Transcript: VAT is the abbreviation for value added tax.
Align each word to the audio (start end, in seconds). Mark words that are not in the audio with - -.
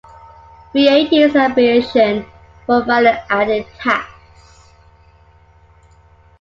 VAT 0.73 1.13
is 1.13 1.33
the 1.33 1.45
abbreviation 1.45 2.25
for 2.65 2.81
value 2.81 3.11
added 3.29 3.67
tax. 3.77 4.11